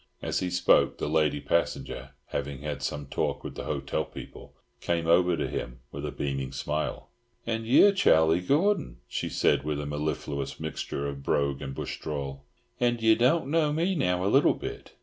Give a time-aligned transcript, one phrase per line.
[0.19, 5.05] As he spoke, the lady passenger, having had some talk with the hotel people, came
[5.05, 7.11] over to him with a beaming smile.
[7.45, 12.43] "And ye're Charlie Gordon," she said with a mellifluous mixture of brogue and bush drawl.
[12.79, 14.93] "An' ye don't know me now, a little bit?